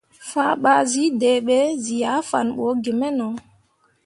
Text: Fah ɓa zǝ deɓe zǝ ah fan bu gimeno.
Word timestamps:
Fah 0.29 0.53
ɓa 0.63 0.73
zǝ 0.91 1.03
deɓe 1.21 1.57
zǝ 1.83 1.97
ah 2.13 2.21
fan 2.29 2.47
bu 2.55 2.65
gimeno. 2.83 3.27